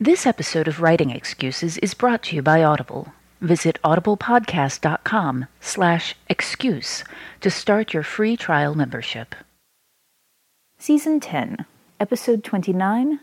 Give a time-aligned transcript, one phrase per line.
[0.00, 3.12] This episode of Writing Excuses is brought to you by Audible.
[3.40, 7.02] Visit audiblepodcast.com slash excuse
[7.40, 9.34] to start your free trial membership.
[10.78, 11.66] Season 10,
[11.98, 13.18] Episode 29.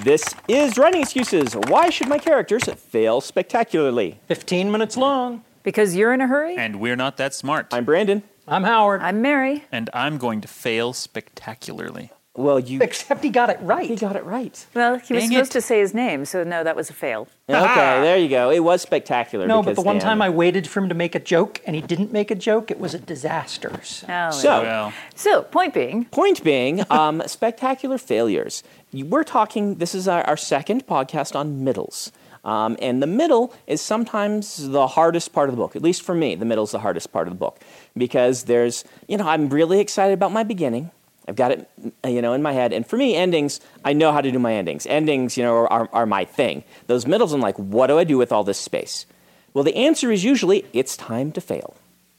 [0.00, 1.54] This is Writing Excuses.
[1.54, 4.18] Why should my characters fail spectacularly?
[4.28, 5.44] 15 minutes long.
[5.62, 6.56] Because you're in a hurry?
[6.56, 7.66] And we're not that smart.
[7.70, 8.22] I'm Brandon.
[8.48, 9.02] I'm Howard.
[9.02, 9.64] I'm Mary.
[9.70, 12.12] And I'm going to fail spectacularly.
[12.34, 12.80] Well, you.
[12.82, 13.88] Except he got it right.
[13.88, 14.66] He got it right.
[14.74, 15.52] Well, he was Dang supposed it.
[15.52, 17.28] to say his name, so no, that was a fail.
[17.52, 18.50] Okay, there you go.
[18.50, 19.46] It was spectacular.
[19.46, 21.76] No, but the one Dan- time I waited for him to make a joke and
[21.76, 23.78] he didn't make a joke, it was a disaster.
[23.82, 24.06] So.
[24.08, 28.62] Oh, So, Well, so, point being, point being, um, spectacular failures.
[28.90, 32.10] You- We're talking, this is our, our second podcast on middles.
[32.44, 35.76] Um, and the middle is sometimes the hardest part of the book.
[35.76, 37.60] At least for me, the middle is the hardest part of the book.
[37.96, 40.90] Because there's, you know, I'm really excited about my beginning.
[41.28, 41.70] I've got it,
[42.04, 42.72] you know, in my head.
[42.72, 44.86] And for me, endings, I know how to do my endings.
[44.86, 46.64] Endings, you know, are, are my thing.
[46.88, 49.06] Those middles, I'm like, what do I do with all this space?
[49.54, 51.76] Well, the answer is usually, it's time to fail.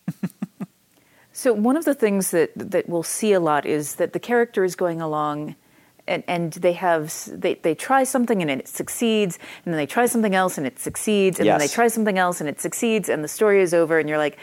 [1.34, 4.64] so one of the things that that we'll see a lot is that the character
[4.64, 5.56] is going along.
[6.06, 10.06] And, and they have they, they try something and it succeeds and then they try
[10.06, 13.24] something else and it succeeds and then they try something else and it succeeds and
[13.24, 14.38] the story is over and you're like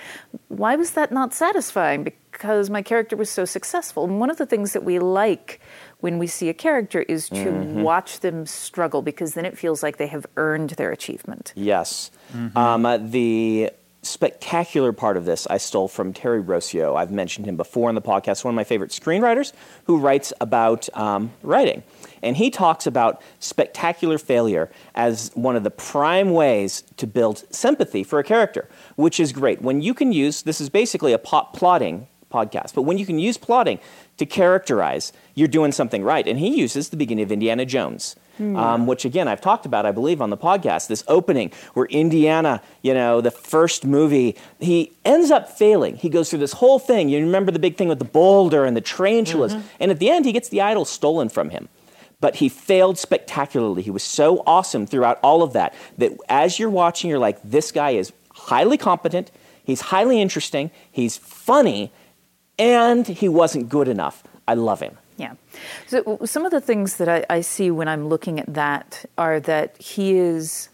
[0.48, 4.47] why was that not satisfying because my character was so successful and one of the
[4.47, 5.61] things that we like
[6.01, 7.83] when we see a character is to Mm-hmm.
[7.83, 12.11] watch them struggle because then it feels like they have earned their achievement Yes.
[12.56, 13.71] Um, uh, the
[14.03, 16.97] spectacular part of this I stole from Terry Rossio.
[16.97, 19.53] I've mentioned him before in the podcast, one of my favorite screenwriters
[19.84, 21.83] who writes about um, writing.
[22.22, 28.03] And he talks about spectacular failure as one of the prime ways to build sympathy
[28.03, 29.61] for a character, which is great.
[29.61, 33.18] When you can use this is basically a pot plotting podcast, but when you can
[33.18, 33.78] use plotting
[34.16, 36.26] to characterize, you're doing something right.
[36.26, 38.16] And he uses the beginning of Indiana Jones.
[38.41, 40.88] Um, which again I've talked about, I believe, on the podcast.
[40.88, 45.96] This opening where Indiana, you know, the first movie, he ends up failing.
[45.96, 47.10] He goes through this whole thing.
[47.10, 50.24] You remember the big thing with the boulder and the tarantulas, and at the end,
[50.24, 51.68] he gets the idol stolen from him.
[52.22, 53.82] But he failed spectacularly.
[53.82, 57.70] He was so awesome throughout all of that that as you're watching, you're like, this
[57.70, 59.30] guy is highly competent.
[59.64, 60.70] He's highly interesting.
[60.91, 61.92] He's funny,
[62.60, 64.22] and he wasn't good enough.
[64.47, 64.97] I love him.
[65.16, 65.34] Yeah.
[65.87, 69.41] So some of the things that I, I see when I'm looking at that are
[69.41, 70.69] that he is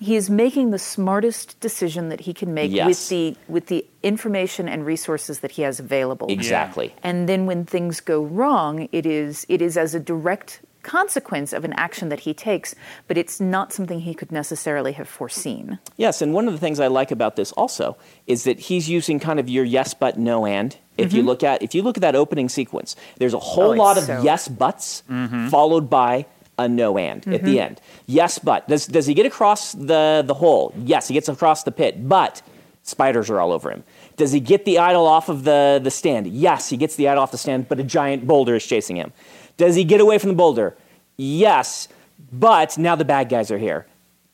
[0.00, 2.86] he is making the smartest decision that he can make Yes.
[2.86, 6.28] with the with the information and resources that he has available.
[6.30, 6.94] Exactly.
[7.02, 11.64] And then when things go wrong, it is it is as a direct consequence of
[11.64, 12.74] an action that he takes,
[13.08, 15.78] but it's not something he could necessarily have foreseen.
[15.96, 17.96] Yes, and one of the things I like about this also
[18.26, 20.76] is that he's using kind of your yes but no and.
[20.96, 23.80] If you look at if you look at that opening sequence, there's a whole Mm-hmm.
[23.80, 25.02] Oh, lot of so- yes buts
[25.50, 27.46] followed by a no and at Mm-hmm.
[27.46, 27.80] the end.
[28.06, 30.72] Yes, but does does he get across the the hole?
[30.78, 32.42] Yes, he gets across the pit, but
[32.84, 33.82] spiders are all over him.
[34.16, 36.26] Does he get the idol off of the the stand?
[36.28, 39.12] Yes, he gets the idol off the stand, but a giant boulder is chasing him.
[39.56, 40.76] Does he get away from the boulder?
[41.16, 41.88] Yes,
[42.32, 43.86] but now the bad guys are here.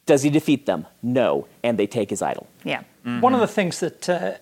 [0.07, 0.87] Does he defeat them?
[1.03, 2.47] No, and they take his idol.
[2.65, 2.83] Yeah.
[3.05, 4.33] One of the things that uh,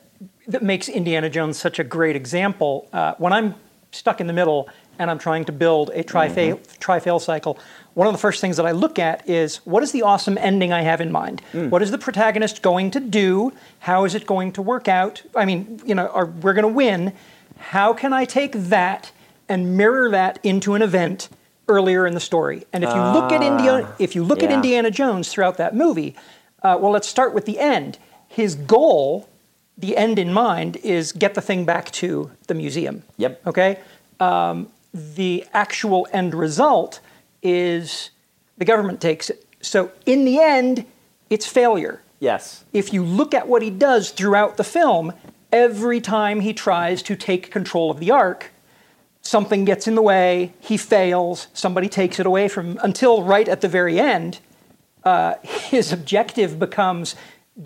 [0.49, 3.55] that makes Indiana Jones such a great example, uh, when I'm
[3.93, 4.69] stuck in the middle
[4.99, 7.59] and I'm trying to build a tri-fail, tri-fail cycle,
[7.95, 10.73] one of the first things that I look at is what is the awesome ending
[10.73, 11.41] I have in mind?
[11.53, 13.53] What is the protagonist going to do?
[13.81, 15.23] How is it going to work out?
[15.37, 17.13] I mean, you know, are, we're going to win.
[17.59, 19.13] How can I take that
[19.49, 21.29] and mirror that into an event
[21.69, 22.65] earlier in the story?
[22.73, 24.51] And if you look at India, if you look at.
[24.51, 26.17] Indiana Jones throughout that movie,
[26.63, 27.99] uh, well, let's start with the end.
[28.29, 29.29] His goal,
[29.79, 33.05] the end in mind, is get the thing back to the museum.
[33.17, 33.47] Yep.
[33.47, 33.79] Okay.
[34.21, 37.01] Um, the actual end result
[37.43, 38.11] is
[38.57, 39.45] the government takes it.
[39.61, 40.85] So in the end,
[41.31, 42.03] it's failure.
[42.21, 42.65] Yes.
[42.73, 45.13] If you look at what he does throughout the film,
[45.53, 48.51] every time he tries to take control of the ark,
[49.23, 53.49] something gets in the way, he fails, somebody takes it away from him, until right
[53.49, 54.41] at the very end,
[55.05, 57.15] uh, his objective becomes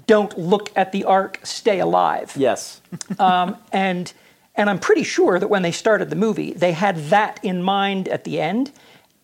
[0.06, 2.33] don't look at the ark, stay alive.
[2.37, 2.81] Yes.
[3.19, 4.12] Um, and
[4.55, 8.06] and I'm pretty sure that when they started the movie, they had that in mind
[8.09, 8.71] at the end.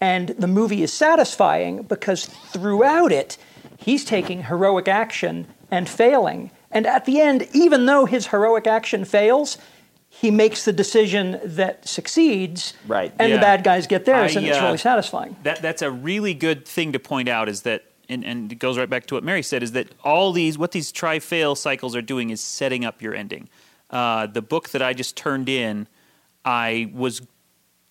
[0.01, 3.37] And the movie is satisfying because throughout it,
[3.77, 6.51] he's taking heroic action and failing.
[6.71, 9.59] And at the end, even though his heroic action fails,
[10.09, 13.13] he makes the decision that succeeds, Right.
[13.19, 15.37] and the bad guys get theirs, I, and it's uh, really satisfying.
[15.43, 18.79] That that's a really good thing to point out is that and, and it goes
[18.79, 21.95] right back to what Mary said is that all these what these try fail cycles
[21.95, 23.49] are doing is setting up your ending.
[23.91, 25.87] Uh, the book that I just turned in,
[26.45, 27.23] I was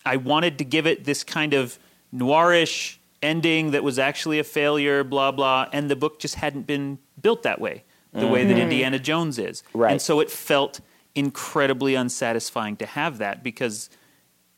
[0.06, 1.78] I wanted to give it this kind of
[2.14, 7.00] noirish ending that was actually a failure, blah blah, and the book just hadn't been
[7.22, 7.84] built that way,
[8.14, 9.92] the way that Indiana Jones is, Right.
[9.92, 10.82] And so it felt
[11.16, 13.90] incredibly unsatisfying to have that because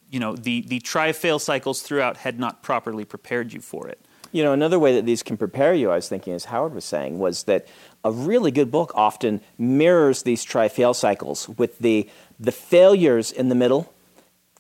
[0.10, 4.00] you know the the try fail cycles throughout had not properly prepared you for it.
[4.32, 6.86] You know, another way that these can prepare you, I was thinking, as Howard was
[6.86, 7.68] saying, was that
[8.04, 12.10] a really good book often mirrors these try-fail cycles with the
[12.40, 13.92] the failures in the middle,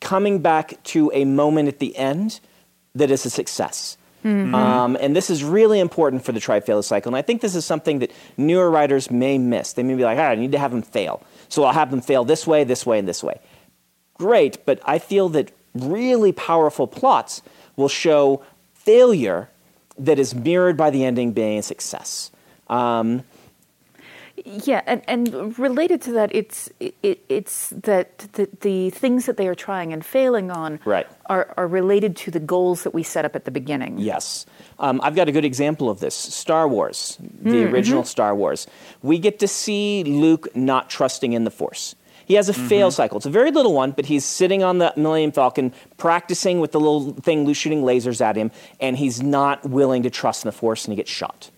[0.01, 2.41] coming back to a moment at the end
[2.93, 3.97] that is a success.
[4.53, 7.09] Um, and this is really important for the try-fail cycle.
[7.09, 9.71] And I think this is something that newer writers may miss.
[9.71, 11.23] They may be like, all right, I need to have them fail.
[11.47, 13.39] So I'll have them fail this way, this way, and this way
[14.19, 17.41] great, but I feel that really powerful plots
[17.75, 18.43] will show
[18.75, 19.49] failure
[19.99, 22.31] that is mirrored by the ending being a success.
[22.67, 23.23] Um,
[24.45, 29.47] Yeah, and, and related to that, it's it, it's that the, the things that they
[29.49, 31.07] are trying and failing on Right.
[31.25, 33.97] are, are related to the goals that we set up at the beginning.
[33.99, 34.45] yes.
[34.79, 38.65] Um, I've got a good example of this Star Wars, the original Star Wars.
[39.03, 41.95] We get to see Luke not trusting in the Force.
[42.29, 43.17] He has a fail cycle.
[43.17, 46.79] It's a very little one, but he's sitting on the Millennium Falcon practicing with the
[46.79, 50.85] little thing shooting lasers at him, and he's not willing to trust in the Force,
[50.85, 51.49] and he gets shot.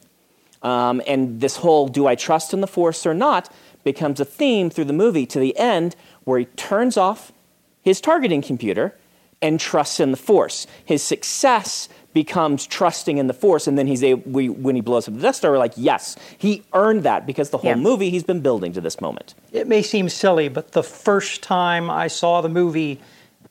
[0.64, 3.54] Um, and this whole do I trust in the Force or not
[3.84, 7.34] becomes a theme through the movie to the end where he turns off
[7.82, 8.98] his targeting computer
[9.42, 10.68] and trusts in the Force.
[10.86, 15.08] His success becomes trusting in the Force, and then he's able, we, when he blows
[15.08, 17.76] up the Death Star, we're like, yes, he earned that because the whole Yeah.
[17.76, 19.34] movie he's been building to this moment.
[19.52, 23.00] It may seem silly, but the first time I saw the movie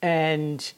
[0.03, 0.73] and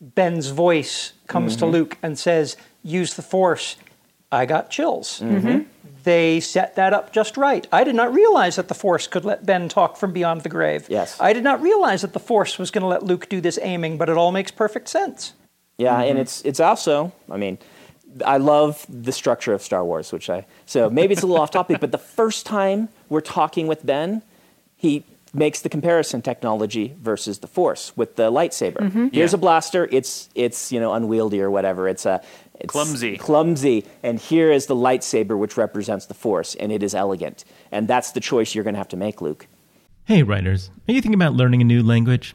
[0.00, 1.72] Ben's voice comes to mm-hmm.
[1.72, 3.76] Luke and says, use the Force,
[4.30, 5.20] I got chills.
[5.20, 5.46] Mm-hmm.
[5.48, 5.62] Mm-hmm.
[6.04, 7.66] They set that up just right.
[7.72, 10.86] I did not realize that the Force could let Ben talk from beyond the grave.
[10.88, 11.16] Yes.
[11.18, 13.98] I did not realize that the Force was going to let Luke do this aiming,
[13.98, 15.32] but it all makes perfect sense.
[15.78, 16.18] Yeah, and mm-hmm.
[16.18, 17.58] it's it's also, I mean,
[18.24, 21.50] I love the structure of Star Wars, which I so maybe it's a little off
[21.50, 24.22] topic, but the first time we're talking with Ben,
[24.76, 28.78] he makes the comparison technology versus the Force with the lightsaber.
[28.78, 29.08] Mm-hmm.
[29.12, 29.36] Here's Yeah.
[29.36, 31.88] a blaster, it's it's you know unwieldy or whatever.
[31.88, 32.22] It's a
[32.58, 33.18] it's Clumsy.
[33.18, 37.86] clumsy, and here is the lightsaber, which represents the Force, and it is elegant, and
[37.86, 39.46] that's the choice you're going to have to make, Luke.
[40.04, 42.34] Hey, writers, are you thinking about learning a new language?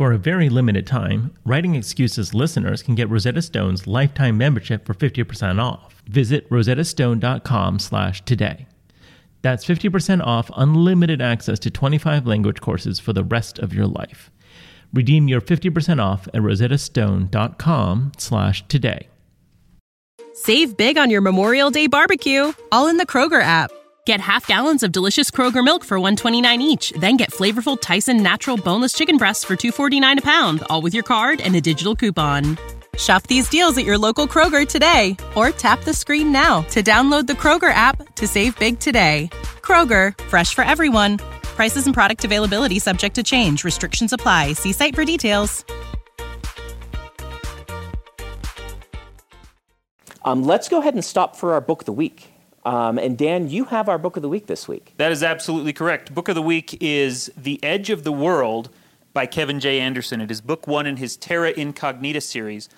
[0.00, 4.94] For a very limited time, Writing Excuses listeners can get Rosetta Stone's lifetime membership for
[4.94, 6.02] 50% off.
[6.08, 8.66] Visit rosettastone.com slash today.
[9.42, 14.30] That's 50% off unlimited access to 25 language courses for the rest of your life.
[14.94, 19.06] Redeem your 50% off at rosettastone.com slash today.
[20.32, 23.70] Save big on your Memorial Day barbecue, all in the Kroger app.
[24.10, 28.56] Get half gallons of delicious Kroger milk for 129 each, then get flavorful Tyson natural
[28.56, 32.58] boneless chicken breasts for 249 a pound, all with your card and a digital coupon.
[32.98, 37.28] Shop these deals at your local Kroger today or tap the screen now to download
[37.28, 39.30] the Kroger app to save big today.
[39.62, 41.18] Kroger, fresh for everyone.
[41.54, 43.62] Prices and product availability subject to change.
[43.62, 44.54] Restrictions apply.
[44.54, 45.64] See site for details.
[50.24, 52.29] Um, let's go ahead and stop for our book of the week.
[52.64, 54.92] Um, and Dan, you have our book of the week this week.
[54.98, 56.14] That is absolutely correct.
[56.14, 58.68] Book of the week is The Edge of the World
[59.12, 59.80] by Kevin J.
[59.80, 60.20] Anderson.
[60.20, 62.68] It is book one in his Terra Incognita series.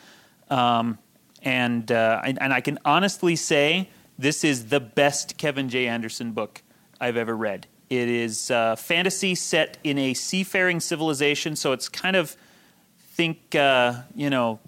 [0.51, 0.99] Um,
[1.43, 5.89] and, uh, and, and I can honestly say this is the best Kevin J.
[5.89, 6.63] Anderson book
[7.01, 7.67] I've ever read.
[7.91, 12.37] It is uh, fantasy set in a seafaring civilization, so it's kind of
[12.99, 14.61] think uh, you know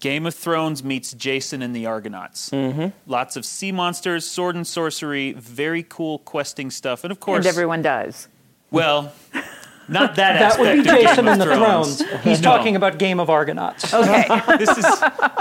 [0.00, 2.50] Game of Thrones meets Jason and the Argonauts.
[2.50, 2.88] Mm-hmm.
[3.06, 7.46] Lots of sea monsters, sword and sorcery, very cool questing stuff, and of course, And
[7.46, 8.26] everyone dies.
[8.70, 9.12] well,
[9.88, 10.38] not that.
[10.38, 12.02] That would be of Jason of and the Thrones.
[12.02, 12.20] Thrones.
[12.24, 12.56] He's No.
[12.56, 13.92] talking about Game of Argonauts.
[13.94, 14.26] Okay.
[14.58, 14.86] this is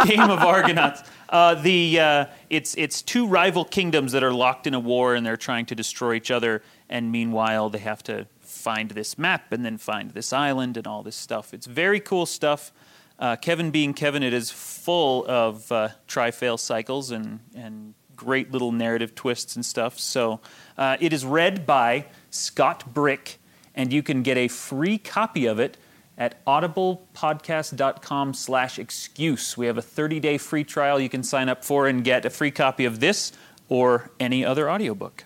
[0.05, 1.03] Game of Argonauts.
[1.29, 5.25] Uh, the uh, it's it's two rival kingdoms that are locked in a war and
[5.25, 6.61] they're trying to destroy each other.
[6.89, 11.03] And meanwhile, they have to find this map and then find this island and all
[11.03, 11.53] this stuff.
[11.53, 12.71] It's very cool stuff.
[13.19, 18.73] Uh, Kevin being Kevin, it is full of uh, tri-fail cycles and and great little
[18.73, 19.97] narrative twists and stuff.
[19.97, 20.41] So
[20.77, 23.39] uh, it is read by Scott Brick,
[23.73, 25.77] and you can get a free copy of it
[26.17, 29.57] at audiblepodcast.com slash excuse.
[29.57, 32.51] We have a 30-day free trial you can sign up for and get a free
[32.51, 33.31] copy of this
[33.69, 35.23] or any other audiobook.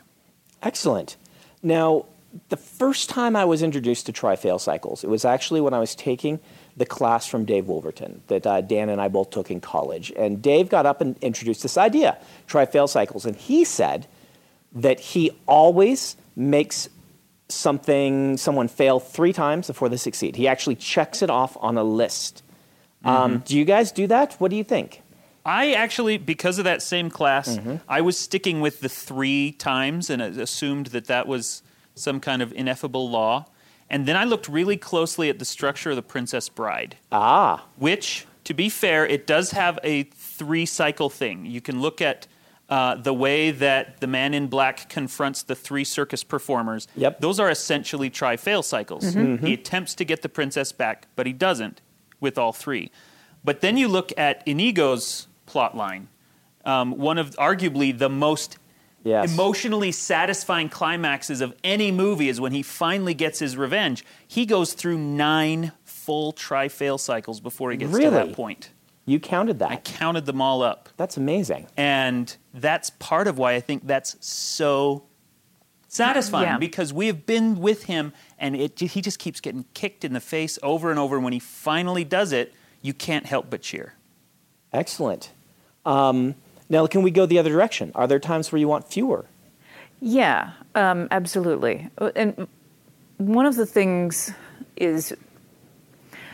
[0.61, 1.17] Excellent.
[1.63, 2.05] Now,
[2.49, 5.95] the first time I was introduced to tri-fail cycles, it was actually when I was
[5.95, 6.39] taking
[6.75, 10.11] the class from Dave Wolverton that uh, Dan and I both took in college.
[10.15, 13.25] And Dave got up and introduced this idea, try fail cycles.
[13.25, 14.07] And he said
[14.73, 16.89] that he always makes
[17.49, 20.35] something, someone fail three times before they succeed.
[20.35, 22.41] He actually checks it off on a list.
[23.05, 24.33] Um, do you guys do that?
[24.39, 25.01] What do you think?
[25.45, 27.75] I actually, because of that same class, Mm-hmm.
[27.87, 31.61] I was sticking with the three times and assumed that that was
[31.95, 33.45] some kind of ineffable law.
[33.89, 36.97] And then I looked really closely at the structure of the Princess Bride.
[37.11, 41.45] Ah, which, to be fair, it does have a three cycle thing.
[41.45, 42.27] You can look at
[42.69, 46.87] uh, the way that the man in black confronts the three circus performers.
[46.95, 47.19] Yep.
[47.21, 49.13] Those are essentially tri fail cycles.
[49.13, 51.81] He attempts to get the princess back, but he doesn't
[52.19, 52.89] with all three.
[53.43, 56.07] But then you look at Inigo's plot line,
[56.65, 58.57] um, one of arguably the most
[59.03, 59.33] yes.
[59.33, 64.03] emotionally satisfying climaxes of any movie is when he finally gets his revenge.
[64.27, 68.71] He goes through nine full tri fail cycles before he gets to that point.
[69.05, 69.71] you counted that.
[69.71, 70.89] I counted them all up.
[70.97, 71.67] That's amazing.
[71.77, 75.03] And that's part of why I think that's so
[75.87, 76.57] satisfying Yeah.
[76.57, 80.19] because we have been with him and it, he just keeps getting kicked in the
[80.19, 81.15] face over and over.
[81.15, 83.93] And when he finally does it, you can't help but cheer.
[84.73, 85.31] Excellent.
[85.85, 86.35] Um,
[86.69, 87.91] now, can we go the other direction?
[87.95, 89.25] Are there times where you want fewer?
[89.99, 91.89] Yeah, um, absolutely.
[91.97, 92.47] Uh, And
[93.17, 94.31] one of the things
[94.75, 95.13] is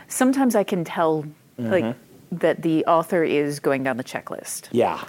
[0.08, 1.24] sometimes I can tell
[1.58, 1.94] like
[2.32, 4.68] that the author is going down the checklist.
[4.72, 5.04] Yeah.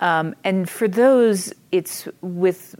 [0.00, 2.76] Um, and for those, it's with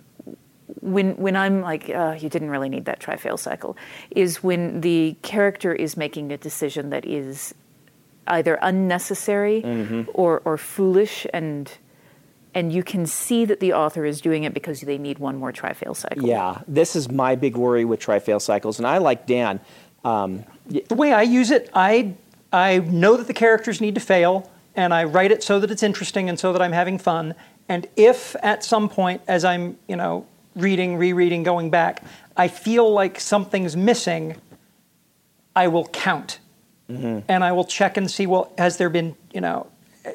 [0.81, 3.77] when when I'm like, uh, you didn't really need that tri-fail cycle,
[4.11, 7.55] is when the character is making a decision that is
[8.31, 9.65] either unnecessary
[10.15, 11.71] or or foolish, and
[12.55, 15.53] and you can see that the author is doing it because they need one more
[15.53, 16.27] try fail cycle.
[16.27, 16.63] Yeah.
[16.67, 19.61] This is my big worry with try fail cycles, and I like Dan.
[20.05, 22.15] Um, The way I use it, I
[22.53, 25.83] I know that the characters need to fail, and I write it so that it's
[25.83, 27.35] interesting and so that I'm having fun.
[27.69, 32.03] And if at some point, as I'm you know reading, rereading, going back,
[32.37, 34.37] I feel like something's missing,
[35.55, 36.39] I will count,
[36.91, 37.19] Mm-hmm.
[37.29, 38.27] and I will check and see.
[38.27, 39.67] Well, has there been you know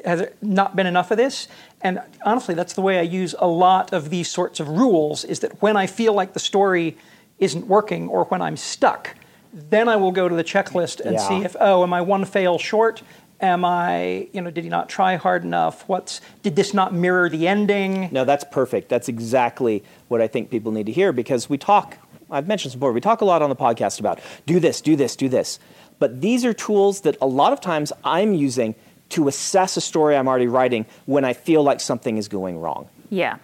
[0.04, 1.46] has there not been enough of this?
[1.82, 5.24] And honestly, that's the way I use a lot of these sorts of rules.
[5.24, 6.96] Is that when I feel like the story
[7.38, 9.14] isn't working or when I'm stuck,
[9.52, 11.28] then I will go to the checklist and Yeah.
[11.28, 13.02] see if oh, am I one fail short?
[13.40, 15.86] Am I, you know, did he not try hard enough?
[15.88, 18.08] What's did this not mirror the ending?
[18.10, 18.88] no, that's perfect.
[18.88, 21.98] That's exactly what I think people need to hear because we talk,
[22.30, 24.96] I've mentioned this before, we talk a lot on the podcast about do this, do
[24.96, 25.58] this, do this.
[25.98, 28.74] But these are tools that a lot of times I'm using
[29.10, 32.88] to assess a story I'm already writing when I feel like something is going wrong.
[33.10, 33.36] Yeah.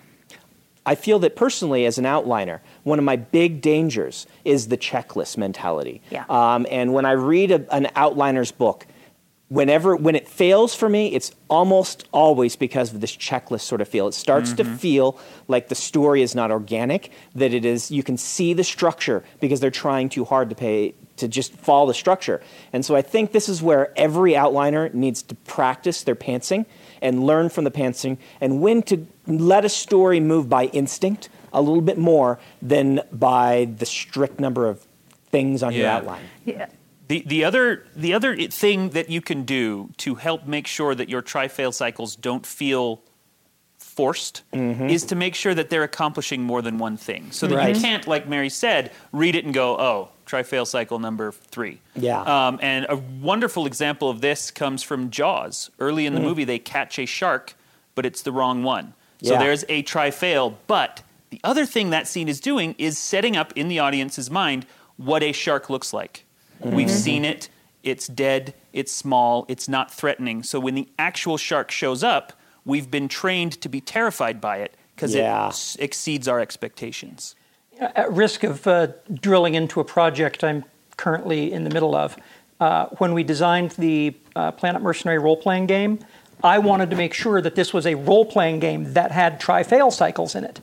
[0.87, 5.37] I feel that personally, as an outliner, one of my big dangers is the checklist
[5.37, 6.01] mentality.
[6.11, 6.25] Yeah.
[6.29, 8.87] Um, and when I read a, an outliner's book,
[9.49, 13.89] whenever when it fails for me, it's almost always because of this checklist sort of
[13.89, 14.09] feel.
[14.09, 17.13] It starts to feel like the story is not organic.
[17.35, 17.91] That it is.
[17.91, 21.87] You can see the structure because they're trying too hard to pay to just follow
[21.87, 22.43] the structure.
[22.73, 26.67] And so I think this is where every outliner needs to practice their pantsing
[27.01, 31.63] and learn from the pantsing and when to let a story move by instinct a
[31.63, 34.85] little bit more than by the strict number of
[35.31, 36.23] things on your outline.
[36.45, 36.67] Yeah.
[37.09, 41.09] The, the other the other thing that you can do to help make sure that
[41.09, 43.03] your tri-fail cycles don't feel
[44.01, 44.89] forced Mm-hmm.
[44.89, 47.31] is to make sure that they're accomplishing more than one thing.
[47.33, 47.75] So that Right.
[47.77, 51.81] you can't, like Mary said, read it and go, oh, try fail cycle number three.
[51.95, 52.23] Yeah.
[52.23, 55.71] Um, and a wonderful example of this comes from Jaws.
[55.79, 56.07] Early Mm.
[56.09, 57.55] in the movie, they catch a shark,
[57.95, 58.95] but it's the wrong one.
[59.23, 59.39] So Yeah.
[59.41, 63.53] there's a try fail, but the other thing that scene is doing is setting up
[63.55, 64.65] in the audience's mind
[64.97, 66.25] what a shark looks like.
[66.61, 67.49] We've seen it.
[67.83, 68.55] It's dead.
[68.73, 69.45] It's small.
[69.49, 70.43] It's not threatening.
[70.43, 72.33] So when the actual shark shows up,
[72.71, 75.47] we've been trained to be terrified by it because Yeah.
[75.47, 77.35] it s- exceeds our expectations.
[77.81, 78.89] At risk of uh,
[79.27, 80.65] drilling into a project I'm
[80.97, 82.17] currently in the middle of,
[82.61, 85.99] uh, when we designed the uh, Planet Mercenary role playing game,
[86.45, 89.63] I wanted to make sure that this was a role playing game that had try
[89.63, 90.61] fail cycles in it.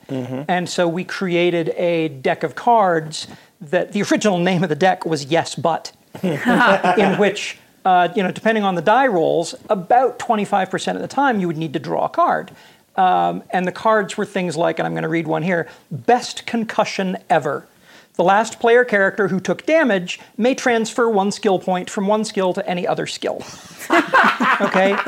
[0.48, 3.26] And so we created a deck of cards
[3.60, 8.30] that the original name of the deck was Yes But, in which, uh, you know,
[8.30, 12.04] depending on the die rolls, about 25% of the time you would need to draw
[12.04, 12.50] a card.
[12.96, 16.46] Um, and the cards were things like, and I'm going to read one here best
[16.46, 17.66] concussion ever.
[18.14, 22.52] The last player character who took damage may transfer one skill point from one skill
[22.54, 23.44] to any other skill.
[24.60, 24.98] okay?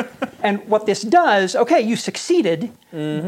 [0.44, 2.70] And what this does, okay, you succeeded,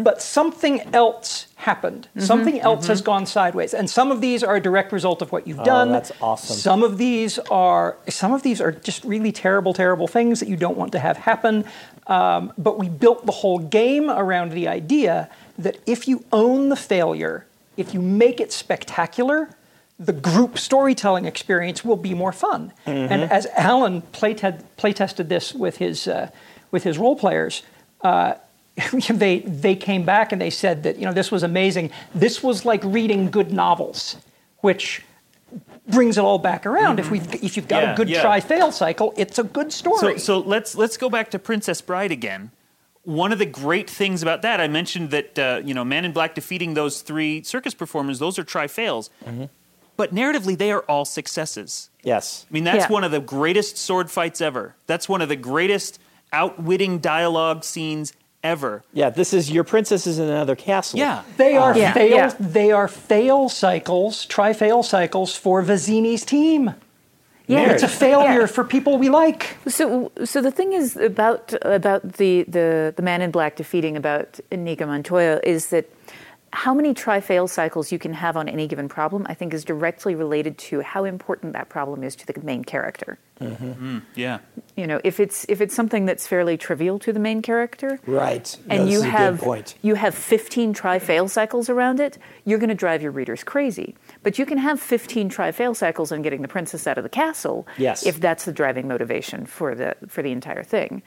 [0.04, 2.08] but something else happened.
[2.18, 3.72] Something else has gone sideways.
[3.72, 5.92] And some of these are a direct result of what you've done.
[5.92, 6.56] that's awesome.
[6.56, 10.56] Some of these are some of these are just really terrible, terrible things that you
[10.56, 11.64] don't want to have happen.
[12.08, 16.76] Um, but we built the whole game around the idea that if you own the
[16.76, 19.48] failure, if you make it spectacular,
[19.98, 22.72] the group storytelling experience will be more fun.
[22.86, 26.30] And as Alan playte- playtested this with his uh,
[26.72, 27.62] with his role players.
[28.02, 28.34] Uh,
[29.10, 31.90] they they came back and they said that you know this was amazing.
[32.14, 34.16] This was like reading good novels,
[34.60, 35.02] which
[35.86, 36.98] brings it all back around.
[36.98, 38.22] If we have if you've got Yeah, a good yeah.
[38.22, 40.18] try fail cycle, it's a good story.
[40.18, 42.50] So, so let's let's go back to Princess Bride again.
[43.04, 46.12] One of the great things about that, I mentioned that uh, you know, Man in
[46.12, 49.10] Black defeating those three circus performers; those are try fails.
[49.94, 51.90] But narratively, they are all successes.
[52.02, 52.46] Yes.
[52.48, 52.92] I mean, that's Yeah.
[52.92, 54.74] one of the greatest sword fights ever.
[54.86, 56.00] That's one of the greatest
[56.32, 58.82] outwitting dialogue scenes ever.
[58.92, 60.98] Yeah, this is your princess is in another castle.
[60.98, 61.22] Yeah.
[61.36, 62.34] they are um, Yeah, fail yeah.
[62.40, 66.74] they are fail cycles, try fail cycles for Vizzini's team.
[67.46, 67.72] Yeah.
[67.72, 68.46] It's a failure Yeah.
[68.46, 69.56] for people we like.
[69.66, 74.40] So, so the thing is about about the the, the man in black defeating about
[74.50, 75.84] Inigo Montoya is that
[76.52, 80.14] how many try-fail cycles you can have on any given problem, I think, is directly
[80.14, 83.18] related to how important that problem is to the main character.
[83.40, 83.96] Mm-hmm.
[83.96, 84.38] Mm, yeah.
[84.76, 88.54] You know, if it's if it's something that's fairly trivial to the main character, Right.
[88.68, 89.74] and No, you is a good have point.
[89.82, 93.96] you have 15 try-fail cycles around it, you're going to drive your readers crazy.
[94.22, 97.66] But you can have 15 try-fail cycles on getting the princess out of the castle,
[97.78, 98.06] Yes.
[98.06, 101.02] if that's the driving motivation for the for the entire thing.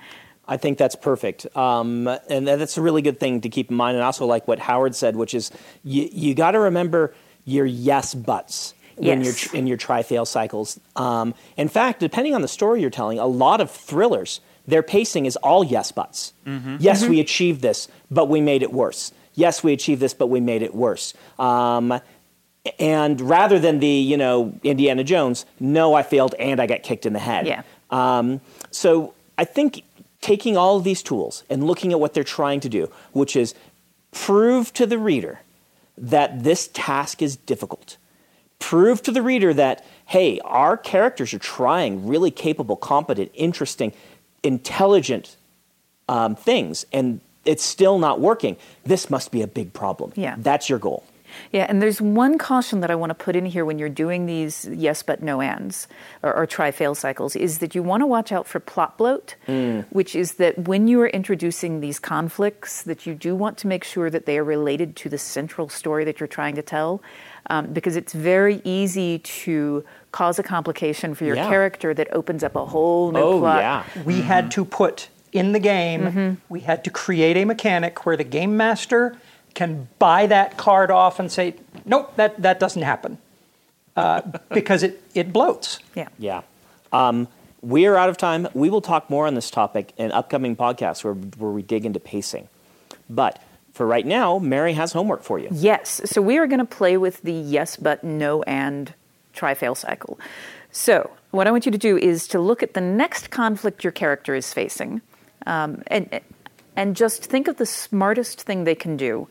[0.48, 1.48] I think that's perfect.
[1.56, 3.96] Um, and that's a really good thing to keep in mind.
[3.98, 5.52] And also, like what Howard said, which is
[5.84, 7.14] you, you got to remember
[7.46, 10.80] your yes buts when you're tr- in your try fail cycles.
[10.96, 15.26] Um, in fact, depending on the story you're telling, a lot of thrillers, their pacing
[15.26, 16.34] is all yes buts.
[16.80, 19.12] Yes, we achieved this, but we made it worse.
[19.34, 21.14] Yes, we achieved this, but we made it worse.
[21.38, 22.00] Um,
[22.80, 27.06] and rather than the, you know, Indiana Jones, no, I failed and I got kicked
[27.06, 27.46] in the head.
[27.46, 27.64] Yeah.
[27.92, 29.84] Um, so I think
[30.26, 33.54] taking all of these tools and looking at what they're trying to do, which is
[34.12, 35.42] prove to the reader
[35.96, 37.98] that this task is difficult.
[38.58, 43.94] Prove to the reader that, hey, our characters are trying really capable, competent, interesting,
[44.42, 45.38] intelligent
[46.10, 48.58] um, things, and it's still not working.
[48.84, 50.12] This must be a big problem.
[50.16, 50.36] Yeah.
[50.40, 51.04] That's your goal.
[51.52, 54.26] Yeah, and there's one caution that I want to put in here when you're doing
[54.26, 55.88] these yes but no ands
[56.24, 59.36] or, or try fail cycles is that you want to watch out for plot bloat,
[59.48, 59.86] mm.
[59.90, 63.84] which is that when you are introducing these conflicts, that you do want to make
[63.84, 67.02] sure that they are related to the central story that you're trying to tell,
[67.50, 71.50] um, because it's very easy to cause a complication for your Yeah.
[71.50, 73.60] character that opens up a whole new Oh, plot.
[73.62, 73.84] yeah.
[74.06, 74.62] we had mm-hmm.
[74.62, 76.34] to put in the game, mm-hmm.
[76.48, 79.18] we had to create a mechanic where the game master
[79.56, 83.18] can buy that card off and say, nope, that, that doesn't happen.
[83.96, 84.22] Uh,
[84.54, 85.80] because it, it bloats.
[85.96, 86.10] Yeah.
[86.20, 86.42] Yeah.
[86.92, 87.28] Um,
[87.62, 88.48] we are out of time.
[88.54, 92.00] We will talk more on this topic in upcoming podcasts where, where we dig into
[92.00, 92.48] pacing.
[93.10, 93.42] But
[93.74, 95.50] for right now, Mary has homework for you.
[95.52, 96.02] Yes.
[96.06, 98.94] So we are going to play with the yes but no and
[99.34, 100.20] try fail cycle.
[100.72, 103.92] So, what I want you to do is to look at the next conflict your
[103.92, 105.02] character is facing,
[105.46, 106.20] um, and
[106.76, 109.28] and just think of the smartest thing they can do,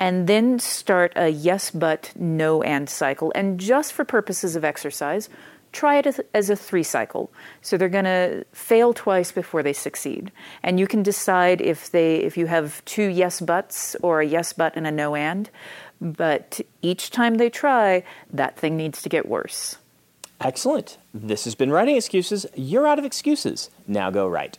[0.00, 3.32] and then start a yes but no and cycle.
[3.34, 5.28] And just for purposes of exercise,
[5.72, 7.30] try it as a three cycle.
[7.62, 12.16] So they're going to fail twice before they succeed, and you can decide if they
[12.16, 15.50] if you have two yes buts or a yes but and a no and.
[16.00, 19.76] But each time they try, that thing needs to get worse.
[20.40, 20.96] Excellent.
[21.12, 22.46] This has been Writing Excuses.
[22.54, 23.70] You're out of excuses.
[23.88, 24.58] Now go write.